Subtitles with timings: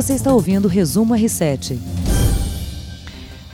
[0.00, 1.78] Você está ouvindo o Resumo R7.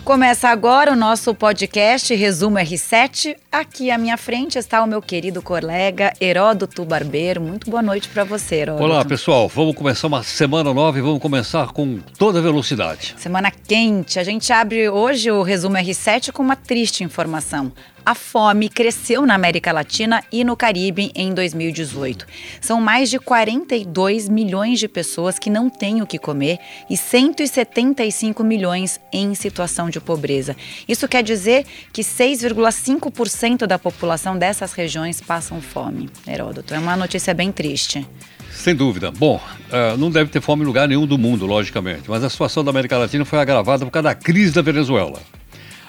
[0.05, 3.35] Começa agora o nosso podcast Resumo R7.
[3.51, 7.41] Aqui à minha frente está o meu querido colega Heródoto Barbeiro.
[7.41, 8.85] Muito boa noite para você, Heródoto.
[8.85, 9.49] Olá, pessoal.
[9.49, 13.17] Vamos começar uma semana nova e vamos começar com toda velocidade.
[13.19, 14.21] Semana quente.
[14.21, 17.73] A gente abre hoje o Resumo R7 com uma triste informação
[18.07, 22.25] a fome cresceu na América Latina e no Caribe em 2018.
[22.61, 28.45] São mais de 42 milhões de pessoas que não têm o que comer e 175
[28.45, 30.55] milhões em situação de pobreza.
[30.87, 36.09] Isso quer dizer que 6,5% da população dessas regiões passam fome.
[36.25, 38.07] Heródoto, é uma notícia bem triste.
[38.53, 39.11] Sem dúvida.
[39.11, 42.63] Bom, uh, não deve ter fome em lugar nenhum do mundo, logicamente, mas a situação
[42.63, 45.21] da América Latina foi agravada por causa da crise da Venezuela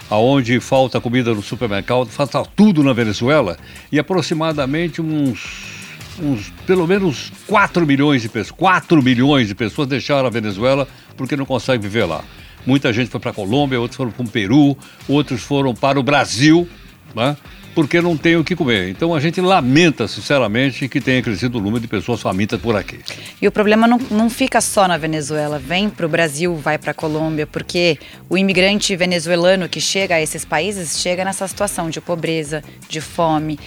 [0.09, 3.57] aonde falta comida no supermercado, falta tudo na Venezuela,
[3.91, 5.75] e aproximadamente uns,
[6.21, 11.35] uns pelo menos 4 milhões de pessoas, 4 milhões de pessoas deixaram a Venezuela porque
[11.35, 12.23] não conseguem viver lá.
[12.65, 16.03] Muita gente foi para a Colômbia, outros foram para o Peru, outros foram para o
[16.03, 16.67] Brasil,
[17.15, 17.37] né?
[17.77, 18.89] Porque não tem o que comer.
[18.89, 22.99] Então a gente lamenta, sinceramente, que tenha crescido o número de pessoas famintas por aqui.
[23.39, 26.89] E o problema não, não fica só na Venezuela, vem para o Brasil, vai para
[26.89, 32.01] a Colômbia, porque o imigrante venezuelano que chega a esses países chega nessa situação de
[32.01, 33.59] pobreza, de fome,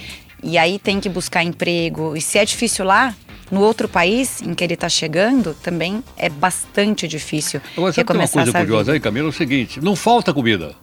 [0.43, 2.13] e aí tem que buscar emprego.
[2.13, 3.15] E se é difícil lá,
[3.49, 7.61] no outro país em que ele está chegando, também é bastante difícil.
[7.77, 9.27] Agora, sabe uma coisa curiosa aí, Camila?
[9.27, 10.75] É o seguinte: não falta comida.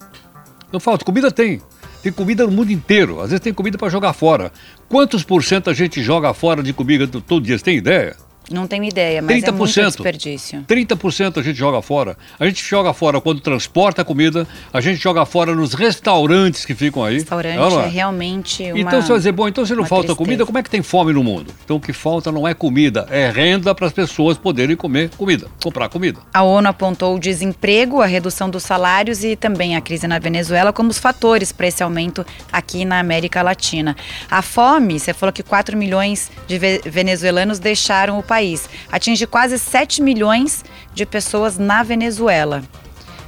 [0.72, 1.04] Não falta.
[1.04, 1.60] Comida tem.
[2.08, 3.20] Tem comida no mundo inteiro.
[3.20, 4.50] Às vezes tem comida para jogar fora.
[4.88, 7.58] Quantos por cento a gente joga fora de comida todo dia?
[7.58, 8.16] Você tem ideia?
[8.50, 10.64] Não tenho ideia, mas 30%, é muito desperdício.
[10.66, 12.16] 30% a gente joga fora.
[12.38, 16.74] A gente joga fora quando transporta a comida, a gente joga fora nos restaurantes que
[16.74, 17.14] ficam aí.
[17.14, 20.16] Restaurante é, é realmente uma Então você vai dizer, bom, então se não falta tristeza.
[20.16, 21.52] comida, como é que tem fome no mundo?
[21.64, 25.46] Então o que falta não é comida, é renda para as pessoas poderem comer comida,
[25.62, 26.20] comprar comida.
[26.32, 30.72] A ONU apontou o desemprego, a redução dos salários e também a crise na Venezuela
[30.72, 33.96] como os fatores para esse aumento aqui na América Latina.
[34.30, 38.68] A fome, você falou que 4 milhões de venezuelanos deixaram o país país.
[38.90, 42.62] Atinge quase 7 milhões de pessoas na Venezuela.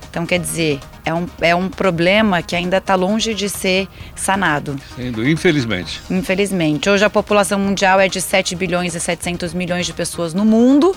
[0.09, 4.77] Então, quer dizer, é um, é um problema que ainda está longe de ser sanado.
[4.97, 6.01] Sendo, infelizmente.
[6.11, 6.89] Infelizmente.
[6.89, 10.97] Hoje a população mundial é de 7 bilhões e 700 milhões de pessoas no mundo,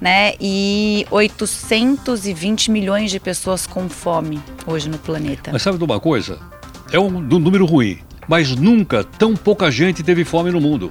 [0.00, 0.34] né?
[0.40, 5.50] E 820 milhões de pessoas com fome hoje no planeta.
[5.52, 6.38] Mas sabe de uma coisa?
[6.90, 10.90] É um, um número ruim, mas nunca tão pouca gente teve fome no mundo.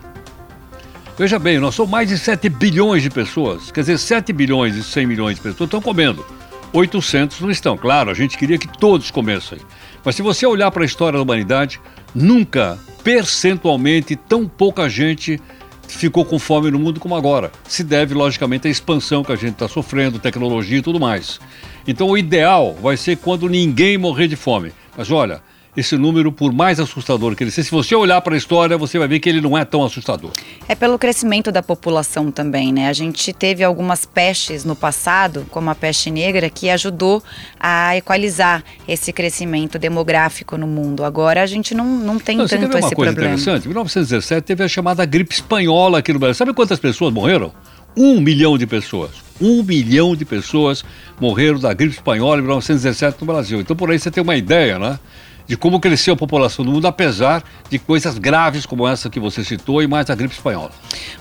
[1.15, 4.83] Veja bem, nós somos mais de 7 bilhões de pessoas, quer dizer, 7 bilhões e
[4.83, 6.25] 100 milhões de pessoas estão comendo.
[6.73, 7.77] 800 não estão.
[7.77, 9.59] Claro, a gente queria que todos comessem.
[10.03, 11.79] Mas se você olhar para a história da humanidade,
[12.15, 15.39] nunca, percentualmente, tão pouca gente
[15.87, 17.51] ficou com fome no mundo como agora.
[17.67, 21.39] Se deve, logicamente, à expansão que a gente está sofrendo, tecnologia e tudo mais.
[21.87, 24.73] Então, o ideal vai ser quando ninguém morrer de fome.
[24.97, 25.43] Mas olha,
[25.75, 28.99] esse número, por mais assustador que ele seja, se você olhar para a história, você
[28.99, 30.31] vai ver que ele não é tão assustador.
[30.67, 32.87] É pelo crescimento da população também, né?
[32.87, 37.23] A gente teve algumas pestes no passado, como a peste negra, que ajudou
[37.59, 41.03] a equalizar esse crescimento demográfico no mundo.
[41.03, 42.81] Agora a gente não, não tem não, tanto esse problema.
[42.81, 43.65] Você uma coisa interessante?
[43.65, 46.35] Em 1917 teve a chamada gripe espanhola aqui no Brasil.
[46.35, 47.51] Sabe quantas pessoas morreram?
[47.97, 49.11] Um milhão de pessoas.
[49.41, 50.85] Um milhão de pessoas
[51.19, 53.59] morreram da gripe espanhola em 1917 no Brasil.
[53.59, 54.99] Então por aí você tem uma ideia, né?
[55.47, 59.43] De como cresceu a população do mundo, apesar de coisas graves como essa que você
[59.43, 60.71] citou e mais a gripe espanhola.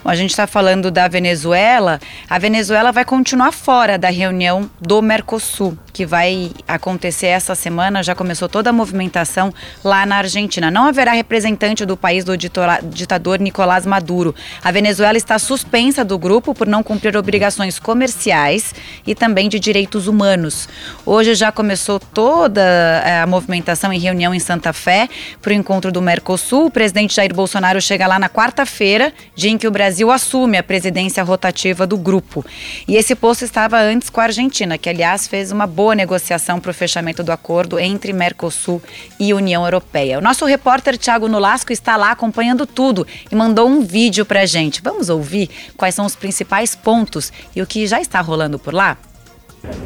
[0.03, 2.01] Bom, a gente está falando da Venezuela.
[2.29, 8.03] A Venezuela vai continuar fora da reunião do Mercosul, que vai acontecer essa semana.
[8.03, 9.53] Já começou toda a movimentação
[9.83, 10.71] lá na Argentina.
[10.71, 14.35] Não haverá representante do país do ditador Nicolás Maduro.
[14.63, 18.75] A Venezuela está suspensa do grupo por não cumprir obrigações comerciais
[19.07, 20.69] e também de direitos humanos.
[21.05, 25.09] Hoje já começou toda eh, a movimentação em reunião reunião em Santa Fé
[25.41, 26.67] para o encontro do Mercosul.
[26.67, 30.63] O presidente Jair Bolsonaro chega lá na quarta-feira, dia em que o Brasil assume a
[30.63, 32.45] presidência rotativa do grupo.
[32.87, 36.71] E esse posto estava antes com a Argentina, que aliás fez uma boa negociação para
[36.71, 38.83] o fechamento do acordo entre Mercosul
[39.19, 40.19] e União Europeia.
[40.19, 44.47] O nosso repórter Tiago Nolasco está lá acompanhando tudo e mandou um vídeo para a
[44.47, 44.83] gente.
[44.83, 48.99] Vamos ouvir quais são os principais pontos e o que já está rolando por lá?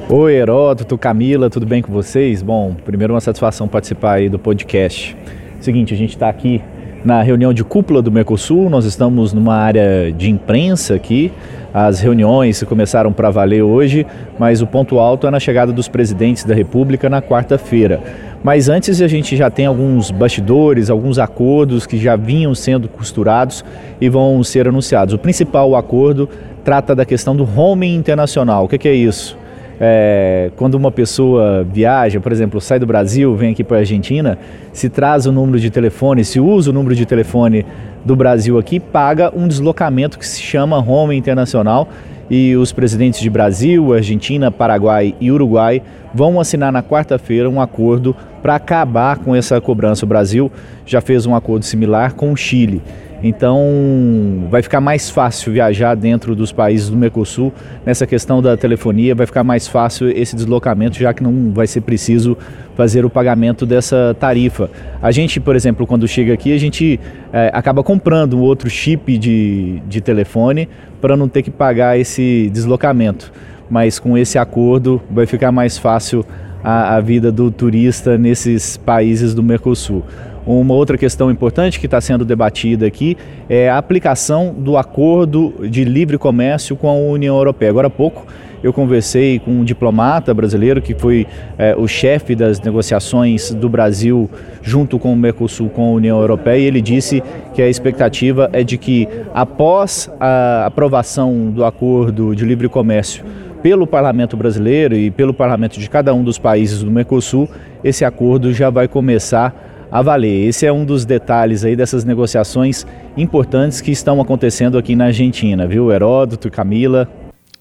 [0.08, 2.40] Oi, Heródoto, Camila, tudo bem com vocês?
[2.40, 5.14] Bom, primeiro uma satisfação participar aí do podcast.
[5.60, 6.62] Seguinte, a gente está aqui
[7.04, 8.70] na reunião de cúpula do Mercosul.
[8.70, 11.30] Nós estamos numa área de imprensa aqui.
[11.74, 14.06] As reuniões começaram para valer hoje,
[14.38, 18.00] mas o ponto alto é na chegada dos presidentes da República na quarta-feira.
[18.42, 23.62] Mas antes a gente já tem alguns bastidores, alguns acordos que já vinham sendo costurados
[24.00, 25.12] e vão ser anunciados.
[25.12, 26.26] O principal acordo
[26.64, 28.64] trata da questão do roaming internacional.
[28.64, 29.36] O que é isso?
[29.80, 34.38] É, quando uma pessoa viaja, por exemplo, sai do Brasil, vem aqui para a Argentina,
[34.72, 37.66] se traz o número de telefone, se usa o número de telefone
[38.04, 41.88] do Brasil aqui, paga um deslocamento que se chama Home Internacional
[42.30, 45.82] e os presidentes de Brasil, Argentina, Paraguai e Uruguai
[46.12, 50.04] vão assinar na quarta-feira um acordo para acabar com essa cobrança.
[50.04, 50.50] O Brasil
[50.84, 52.82] já fez um acordo similar com o Chile.
[53.26, 57.52] Então, vai ficar mais fácil viajar dentro dos países do Mercosul.
[57.84, 61.80] Nessa questão da telefonia, vai ficar mais fácil esse deslocamento, já que não vai ser
[61.80, 62.38] preciso
[62.76, 64.70] fazer o pagamento dessa tarifa.
[65.02, 67.00] A gente, por exemplo, quando chega aqui, a gente
[67.32, 70.68] é, acaba comprando um outro chip de, de telefone
[71.00, 73.32] para não ter que pagar esse deslocamento.
[73.68, 76.24] Mas com esse acordo, vai ficar mais fácil
[76.62, 80.04] a, a vida do turista nesses países do Mercosul.
[80.46, 83.16] Uma outra questão importante que está sendo debatida aqui
[83.48, 87.68] é a aplicação do acordo de livre comércio com a União Europeia.
[87.68, 88.24] Agora há pouco
[88.62, 91.26] eu conversei com um diplomata brasileiro que foi
[91.58, 94.30] é, o chefe das negociações do Brasil
[94.62, 97.20] junto com o Mercosul, com a União Europeia, e ele disse
[97.52, 103.24] que a expectativa é de que após a aprovação do acordo de livre comércio
[103.62, 107.48] pelo parlamento brasileiro e pelo parlamento de cada um dos países do Mercosul,
[107.82, 109.65] esse acordo já vai começar
[109.96, 110.46] a valer.
[110.46, 115.66] Esse é um dos detalhes aí dessas negociações importantes que estão acontecendo aqui na Argentina,
[115.66, 115.90] viu?
[115.90, 117.08] Heródoto, Camila.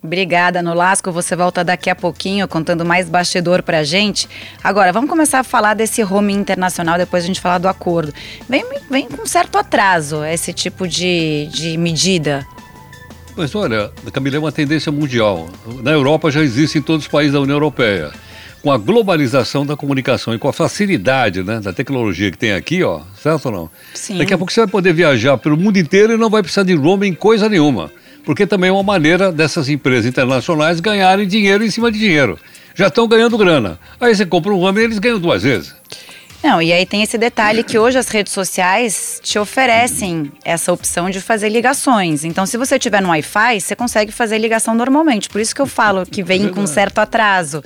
[0.04, 1.14] Obrigada, Nolasco.
[1.14, 4.28] Você volta daqui a pouquinho contando mais bastidor pra gente.
[4.62, 8.14] Agora, vamos começar a falar desse roaming internacional, depois a gente falar do acordo.
[8.50, 12.46] Vem, vem com certo atraso esse tipo de, de medida.
[13.38, 15.48] Mas olha, Camila, é uma tendência mundial.
[15.82, 18.12] Na Europa já existe em todos os países da União Europeia
[18.66, 22.82] com a globalização da comunicação e com a facilidade né, da tecnologia que tem aqui,
[22.82, 23.70] ó, certo ou não?
[23.94, 24.18] Sim.
[24.18, 26.74] Daqui a pouco você vai poder viajar pelo mundo inteiro e não vai precisar de
[26.74, 27.92] roaming coisa nenhuma.
[28.26, 32.40] Porque também é uma maneira dessas empresas internacionais ganharem dinheiro em cima de dinheiro.
[32.74, 33.78] Já estão ganhando grana.
[34.02, 35.76] Aí você compra um roaming e eles ganham duas vezes.
[36.46, 41.10] Não, e aí tem esse detalhe que hoje as redes sociais te oferecem essa opção
[41.10, 42.24] de fazer ligações.
[42.24, 45.28] Então, se você tiver no Wi-Fi, você consegue fazer ligação normalmente.
[45.28, 47.64] Por isso que eu falo que vem com certo atraso.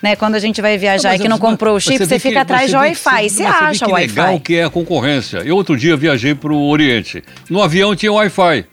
[0.00, 0.14] Né?
[0.14, 2.34] Quando a gente vai viajar não, e que não comprou o chip, você, você fica
[2.34, 3.28] que, atrás de Wi-Fi.
[3.28, 4.06] Você, você acha o Wi-Fi.
[4.06, 5.38] legal que é a concorrência.
[5.38, 7.24] Eu outro dia viajei para o Oriente.
[7.50, 8.64] No avião tinha Wi-Fi.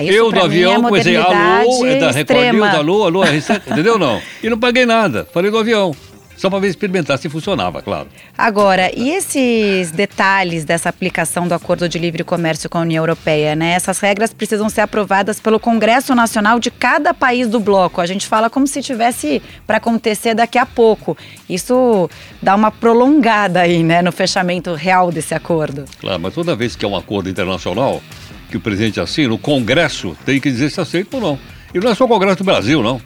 [0.00, 4.20] eu do avião é comecei, alô, é da Record News, alô, alô, entendeu não?
[4.42, 5.96] E não paguei nada, falei do avião.
[6.38, 8.06] Só para ver experimentar se funcionava, claro.
[8.36, 13.56] Agora, e esses detalhes dessa aplicação do Acordo de Livre Comércio com a União Europeia,
[13.56, 13.72] né?
[13.72, 18.00] Essas regras precisam ser aprovadas pelo Congresso Nacional de cada país do bloco.
[18.00, 21.18] A gente fala como se tivesse para acontecer daqui a pouco.
[21.50, 22.08] Isso
[22.40, 25.86] dá uma prolongada aí, né, no fechamento real desse acordo.
[26.00, 28.00] Claro, mas toda vez que é um acordo internacional,
[28.48, 31.38] que o presidente assina, o Congresso tem que dizer se aceita ou não.
[31.74, 33.00] E não é só o Congresso do Brasil, não.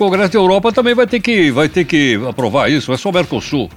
[0.00, 3.12] Congresso da Europa também vai ter que, vai ter que aprovar isso, é só o
[3.12, 3.68] Mercosul.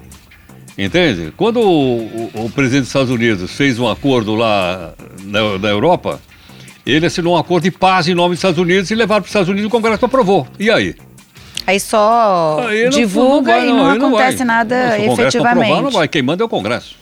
[0.78, 1.34] Entende?
[1.36, 1.98] Quando o,
[2.34, 4.94] o, o, presidente dos Estados Unidos fez um acordo lá
[5.25, 6.22] na, na, Europa,
[6.86, 9.31] ele assinou um acordo de paz em nome dos Estados Unidos e levaram para os
[9.31, 10.48] Estados Unidos e o Congresso aprovou.
[10.58, 10.96] E aí?
[11.68, 15.66] Aí só aí divulga não, não vai, e não, acontece não nada não, efetivamente.
[15.66, 16.08] Aprovar, não vai.
[16.08, 16.96] Quem manda é o Congresso.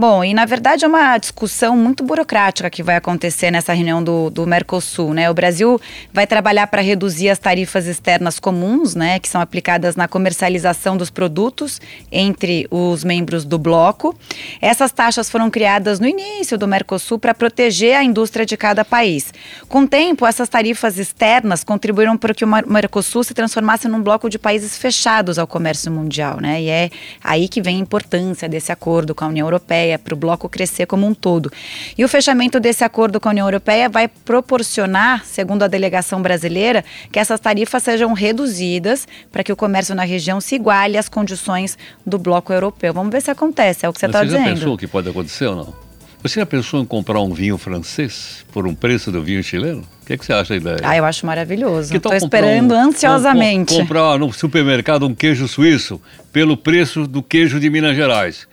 [0.00, 4.30] Bom, e na verdade é uma discussão muito burocrática que vai acontecer nessa reunião do,
[4.30, 5.28] do Mercosul, né?
[5.28, 5.80] O Brasil
[6.12, 11.10] vai trabalhar para reduzir as tarifas externas comuns, né, que são aplicadas na comercialização dos
[11.10, 11.80] produtos
[12.12, 14.16] entre os membros do bloco.
[14.60, 19.34] Essas taxas foram criadas no início do Mercosul para proteger a indústria de cada país.
[19.68, 24.30] Com o tempo, essas tarifas externas contribuíram para que o Mercosul se transformasse num bloco
[24.30, 26.62] de países fechados ao comércio mundial, né?
[26.62, 26.90] E é
[27.20, 30.48] aí que vem a importância desse acordo com a União Europeia Europeia, para o bloco
[30.48, 31.50] crescer como um todo.
[31.96, 36.84] E o fechamento desse acordo com a União Europeia vai proporcionar, segundo a delegação brasileira,
[37.10, 41.78] que essas tarifas sejam reduzidas para que o comércio na região se iguale às condições
[42.04, 42.92] do bloco europeu.
[42.92, 44.42] Vamos ver se acontece, é o que você está dizendo.
[44.42, 45.88] Você já pensou que pode acontecer ou não?
[46.20, 49.82] Você já pensou em comprar um vinho francês por um preço do vinho chileno?
[50.02, 50.78] O que, é que você acha da ideia?
[50.82, 51.94] Ah, eu acho maravilhoso.
[51.94, 53.76] Estou esperando um, ansiosamente.
[53.76, 56.00] comprar no supermercado um queijo suíço
[56.32, 58.48] pelo preço do queijo de Minas Gerais.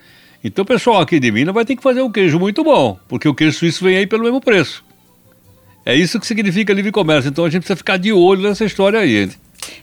[0.47, 3.27] Então o pessoal aqui de Minas vai ter que fazer um queijo muito bom, porque
[3.27, 4.85] o queijo suíço vem aí pelo mesmo preço.
[5.83, 7.29] É isso que significa livre comércio.
[7.29, 9.27] Então a gente precisa ficar de olho nessa história aí.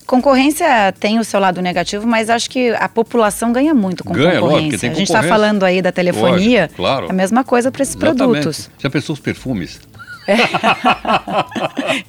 [0.07, 4.26] concorrência tem o seu lado negativo, mas acho que a população ganha muito com Ganha,
[4.40, 4.71] lógico, concorrência.
[4.71, 5.47] porque tem a gente está concorrência.
[5.47, 7.07] falando aí da telefonia, Lógico, claro.
[7.11, 8.19] a mesma coisa para esses Exatamente.
[8.42, 8.71] produtos.
[8.78, 9.81] Já pensou os perfumes?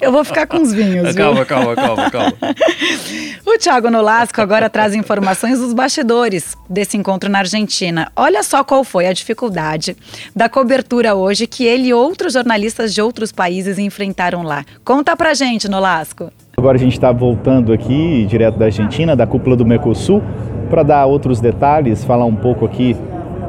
[0.00, 1.24] Eu vou ficar com os vinhos, viu?
[1.24, 2.32] calma, calma, calma, calma.
[3.46, 8.10] O Thiago Nolasco agora traz informações dos bastidores desse encontro na Argentina.
[8.16, 9.96] Olha só qual foi a dificuldade
[10.34, 14.64] da cobertura hoje que ele e outros jornalistas de outros países enfrentaram lá.
[14.84, 16.32] Conta pra gente, Nolasco.
[16.56, 20.22] Agora a gente está voltando aqui, direto da Argentina, da cúpula do Mercosul,
[20.70, 22.96] para dar outros detalhes, falar um pouco aqui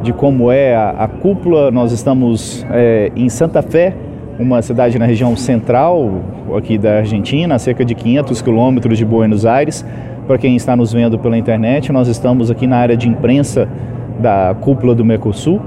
[0.03, 1.71] de como é a, a cúpula.
[1.71, 3.95] Nós estamos é, em Santa Fé,
[4.37, 6.21] uma cidade na região central
[6.57, 9.85] aqui da Argentina, a cerca de 500 quilômetros de Buenos Aires.
[10.27, 13.67] Para quem está nos vendo pela internet, nós estamos aqui na área de imprensa
[14.19, 15.61] da cúpula do Mercosul.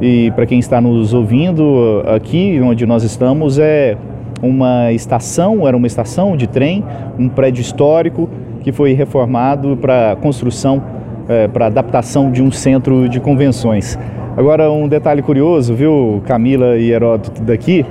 [0.00, 3.96] E para quem está nos ouvindo, aqui onde nós estamos é
[4.42, 6.84] uma estação, era uma estação de trem,
[7.18, 8.28] um prédio histórico
[8.60, 10.82] que foi reformado para construção,
[11.28, 13.96] é, para adaptação de um centro de convenções.
[14.34, 17.84] Agora, um detalhe curioso, viu, Camila e Heródoto daqui,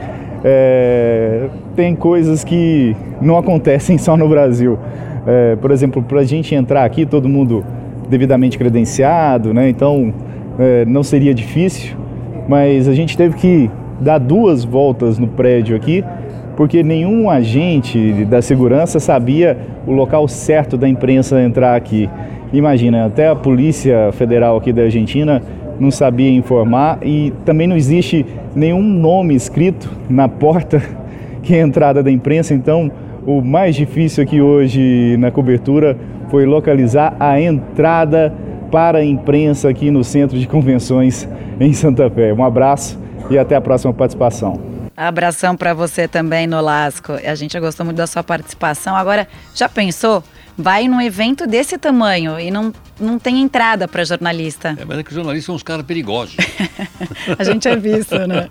[0.43, 4.77] é, tem coisas que não acontecem só no Brasil.
[5.27, 7.63] É, por exemplo, para a gente entrar aqui, todo mundo
[8.09, 9.69] devidamente credenciado, né?
[9.69, 10.11] então
[10.57, 11.95] é, não seria difícil,
[12.49, 13.69] mas a gente teve que
[13.99, 16.03] dar duas voltas no prédio aqui,
[16.57, 19.55] porque nenhum agente da segurança sabia
[19.85, 22.09] o local certo da imprensa entrar aqui.
[22.51, 25.41] Imagina, até a Polícia Federal aqui da Argentina
[25.81, 28.23] não sabia informar e também não existe
[28.55, 30.81] nenhum nome escrito na porta
[31.41, 32.91] que é a entrada da imprensa, então
[33.25, 35.97] o mais difícil aqui hoje na cobertura
[36.29, 38.31] foi localizar a entrada
[38.71, 41.27] para a imprensa aqui no Centro de Convenções
[41.59, 42.31] em Santa Fé.
[42.31, 44.59] Um abraço e até a próxima participação.
[44.95, 47.13] Abração para você também, Nolasco.
[47.13, 48.95] A gente gostou muito da sua participação.
[48.95, 50.23] Agora, já pensou?
[50.57, 54.75] Vai num evento desse tamanho e não, não tem entrada para jornalista.
[54.79, 56.35] É, mas é que os jornalistas são uns caras perigosos.
[57.37, 58.47] A gente é visto, né?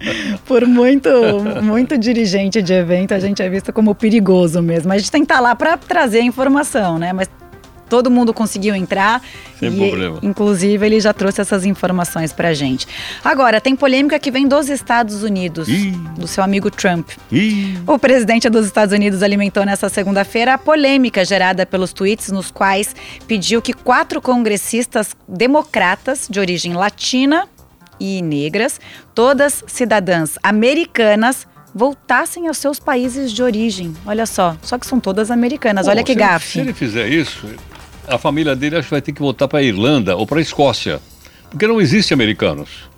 [0.46, 1.08] Por muito,
[1.62, 4.92] muito dirigente de evento, a gente é visto como perigoso mesmo.
[4.92, 7.12] A gente tem que estar lá para trazer a informação, né?
[7.12, 7.28] Mas
[7.90, 9.20] todo mundo conseguiu entrar.
[9.58, 10.18] Sem e, problema.
[10.22, 12.86] Inclusive, ele já trouxe essas informações pra gente.
[13.22, 15.90] Agora, tem polêmica que vem dos Estados Unidos, Ih.
[16.16, 17.10] do seu amigo Trump.
[17.30, 22.50] Ih, O presidente dos Estados Unidos alimentou nesta segunda-feira a polêmica gerada pelos tweets nos
[22.50, 22.94] quais
[23.26, 27.48] pediu que quatro congressistas democratas de origem latina
[27.98, 28.80] e negras,
[29.14, 33.94] todas cidadãs americanas, voltassem aos seus países de origem.
[34.06, 35.86] Olha só, só que são todas americanas.
[35.86, 36.52] bom, Olha que se ele- gafe.
[36.52, 37.46] se ele fizer isso,
[38.10, 40.42] a família dele acho que vai ter que voltar para a Irlanda ou para a
[40.42, 41.00] Escócia.
[41.48, 42.90] Porque não existe americanos.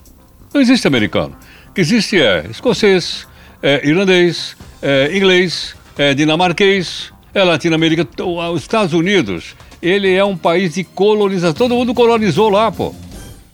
[0.52, 1.36] Não existe americano.
[1.68, 3.26] O que existe é escocês,
[3.62, 8.52] é irlandês, é inglês, é dinamarquês, é latino-americano.
[8.52, 11.54] Os Estados Unidos, ele é um país de colonização.
[11.54, 12.94] Todo mundo colonizou lá, pô.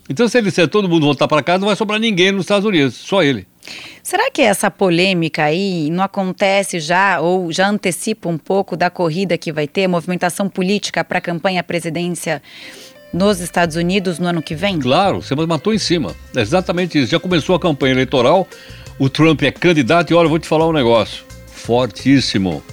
[0.09, 2.65] Então, se ele disser todo mundo voltar para casa, não vai sobrar ninguém nos Estados
[2.65, 3.47] Unidos, só ele.
[4.03, 9.37] Será que essa polêmica aí não acontece já ou já antecipa um pouco da corrida
[9.37, 12.41] que vai ter, movimentação política para a campanha à presidência
[13.13, 14.79] nos Estados Unidos no ano que vem?
[14.79, 16.15] Claro, você matou em cima.
[16.35, 17.11] É exatamente isso.
[17.11, 18.47] Já começou a campanha eleitoral,
[18.97, 21.23] o Trump é candidato e olha, eu vou te falar um negócio.
[21.47, 22.63] Fortíssimo.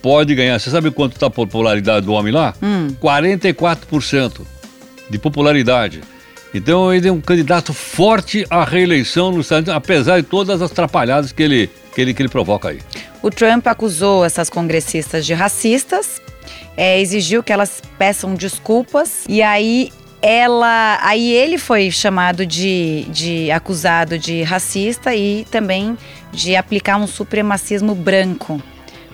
[0.00, 0.58] Pode ganhar.
[0.58, 2.54] Você sabe quanto está a popularidade do homem lá?
[2.62, 2.88] Hum.
[3.00, 4.40] 44%
[5.08, 6.00] de popularidade.
[6.54, 10.70] Então ele é um candidato forte à reeleição nos Estados Unidos, apesar de todas as
[10.70, 12.80] atrapalhadas que ele, que ele, que ele provoca aí.
[13.22, 16.20] O Trump acusou essas congressistas de racistas,
[16.76, 19.90] é, exigiu que elas peçam desculpas e aí
[20.20, 25.98] ela, aí ele foi chamado de, de acusado de racista e também
[26.32, 28.62] de aplicar um supremacismo branco.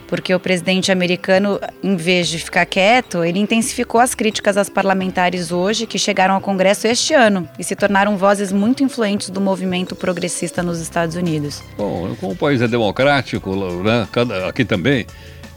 [0.08, 5.52] Porque o presidente americano, em vez de ficar quieto, ele intensificou as críticas às parlamentares
[5.52, 9.94] hoje que chegaram ao Congresso este ano e se tornaram vozes muito influentes do movimento
[9.94, 11.62] progressista nos Estados Unidos.
[11.76, 14.08] Bom, como o país é democrático, né,
[14.48, 15.06] aqui também,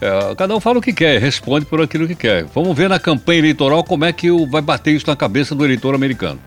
[0.01, 2.43] é, cada um fala o que quer, responde por aquilo que quer.
[2.45, 5.95] Vamos ver na campanha eleitoral como é que vai bater isso na cabeça do eleitor
[5.95, 6.39] americano.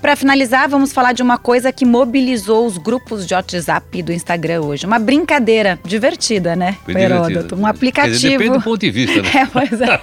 [0.00, 4.12] Para finalizar, vamos falar de uma coisa que mobilizou os grupos de WhatsApp e do
[4.12, 4.86] Instagram hoje.
[4.86, 6.76] Uma brincadeira divertida, né.
[6.86, 7.56] Heródoto?
[7.56, 8.14] Um aplicativo.
[8.14, 9.30] dizer, depende do ponto de vista, né?
[9.36, 10.00] É, pois é.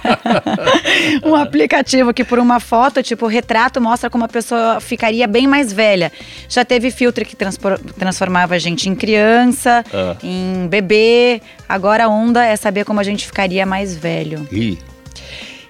[1.24, 5.72] um aplicativo que por uma foto, tipo retrato, mostra como a pessoa ficaria bem mais
[5.72, 6.12] velha.
[6.48, 10.16] Já teve filtro que transformava a gente em criança, Ah.
[10.22, 11.40] em bebê.
[11.68, 14.46] Agora a onda é saber como a gente ficaria mais velho.
[14.52, 14.78] Ih,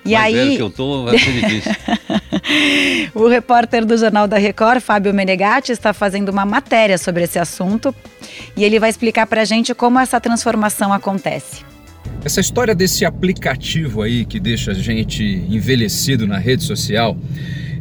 [0.05, 1.73] E mais aí, velho que eu tô, vai ser difícil.
[3.15, 7.95] O repórter do Jornal da Record, Fábio Menegatti, está fazendo uma matéria sobre esse assunto
[8.57, 11.63] e ele vai explicar para a gente como essa transformação acontece.
[12.25, 17.17] Essa história desse aplicativo aí que deixa a gente envelhecido na rede social,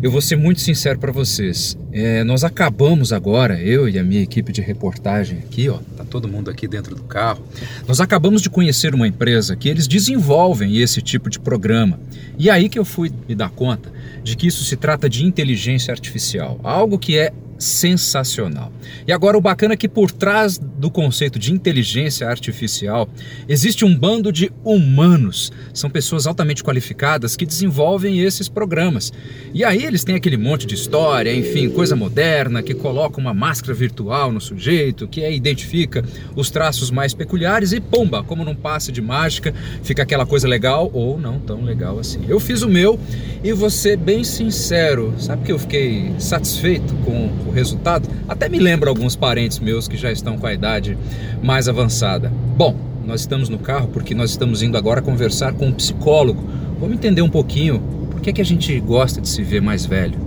[0.03, 1.77] eu vou ser muito sincero para vocês.
[1.93, 6.27] É, nós acabamos agora, eu e a minha equipe de reportagem aqui, ó, tá todo
[6.27, 7.41] mundo aqui dentro do carro.
[7.87, 12.01] Nós acabamos de conhecer uma empresa que eles desenvolvem esse tipo de programa.
[12.37, 15.93] E aí que eu fui me dar conta de que isso se trata de inteligência
[15.93, 17.31] artificial, algo que é
[17.63, 18.71] sensacional.
[19.07, 23.09] E agora o bacana é que por trás do conceito de inteligência artificial
[23.47, 25.51] existe um bando de humanos.
[25.73, 29.11] São pessoas altamente qualificadas que desenvolvem esses programas.
[29.53, 33.73] E aí eles têm aquele monte de história, enfim, coisa moderna que coloca uma máscara
[33.73, 36.03] virtual no sujeito, que identifica
[36.35, 39.53] os traços mais peculiares e pomba, como num passe de mágica,
[39.83, 42.21] fica aquela coisa legal ou não tão legal assim.
[42.27, 42.99] Eu fiz o meu
[43.43, 48.59] e vou ser bem sincero, sabe que eu fiquei satisfeito com o resultado, até me
[48.59, 50.97] lembra alguns parentes meus que já estão com a idade
[51.41, 52.31] mais avançada.
[52.57, 56.43] Bom, nós estamos no carro porque nós estamos indo agora conversar com um psicólogo.
[56.79, 57.79] Vamos entender um pouquinho
[58.11, 60.17] por que, é que a gente gosta de se ver mais velho.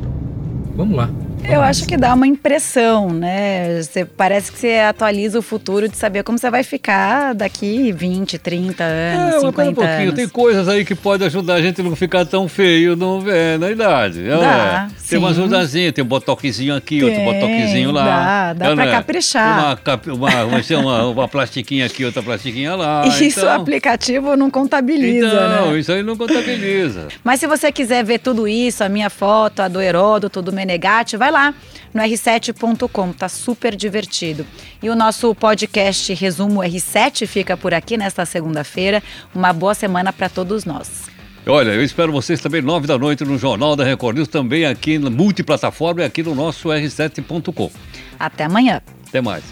[0.76, 1.10] Vamos lá.
[1.48, 3.80] Eu acho que dá uma impressão, né?
[3.80, 8.36] Você, parece que você atualiza o futuro de saber como você vai ficar daqui 20,
[8.36, 10.00] 30 anos, é, 50 um pouquinho.
[10.00, 10.14] anos.
[10.14, 13.56] Tem coisas aí que podem ajudar a gente a não ficar tão feio no, é,
[13.58, 14.26] na idade.
[14.26, 15.08] É, dá, é.
[15.08, 18.04] Tem uma ajudazinha, tem um botoquezinho aqui, tem, outro botoquezinho lá.
[18.04, 18.90] Dá, dá é, pra né?
[18.90, 19.78] caprichar.
[20.08, 23.06] Uma, uma, uma, uma, plastiquinha aqui, outra plastiquinha lá.
[23.16, 23.44] Isso então...
[23.44, 25.78] o aplicativo não contabiliza, então, né?
[25.78, 27.06] isso aí não contabiliza.
[27.22, 31.16] Mas se você quiser ver tudo isso, a minha foto, a do Heródoto, do Menegatti,
[31.16, 31.54] vai lá
[31.92, 34.46] no r7.com, tá super divertido.
[34.82, 39.02] E o nosso podcast Resumo R7 fica por aqui nesta segunda-feira.
[39.34, 41.04] Uma boa semana para todos nós.
[41.46, 44.98] Olha, eu espero vocês também nove da noite no Jornal da Record News, também aqui
[44.98, 47.70] na multiplataforma e aqui no nosso r7.com.
[48.18, 48.80] Até amanhã.
[49.06, 49.44] Até mais.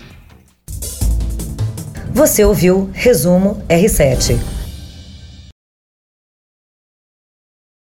[2.13, 4.64] Você ouviu Resumo R7.